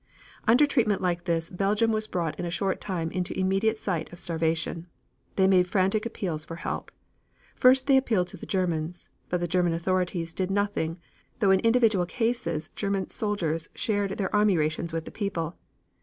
[0.47, 4.17] Under treatment like this Belgium was brought in a short time into immediate sight of
[4.19, 4.87] starvation.
[5.35, 6.91] They made frantic appeals for help.
[7.53, 10.97] First they appealed to the Germans, but the German authorities did nothing,
[11.39, 15.55] though in individual cases German soldiers shared their army rations with the people.